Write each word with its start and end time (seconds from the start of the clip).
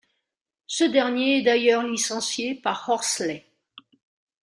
Ce 0.65 0.83
dernier 0.83 1.37
est 1.37 1.41
d'ailleurs 1.43 1.83
licencié 1.85 2.55
par 2.55 2.89
Horsley. 2.89 3.45